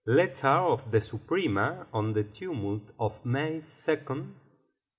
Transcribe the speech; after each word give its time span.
Letter 0.03 0.47
of 0.47 0.89
the 0.89 0.99
Suprema 0.99 1.85
on 1.93 2.13
the 2.13 2.23
Tumult 2.23 2.81
of 2.99 3.23
May 3.23 3.57
2, 3.59 3.59
1808. 3.59 4.33